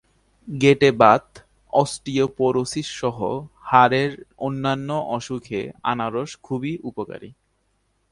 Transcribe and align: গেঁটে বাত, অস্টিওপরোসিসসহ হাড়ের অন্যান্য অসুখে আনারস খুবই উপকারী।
গেঁটে 0.47 0.89
বাত, 0.91 1.25
অস্টিওপরোসিসসহ 1.73 3.17
হাড়ের 3.61 4.11
অন্যান্য 4.37 4.89
অসুখে 5.17 5.61
আনারস 5.83 6.31
খুবই 6.43 6.73
উপকারী। 6.83 7.29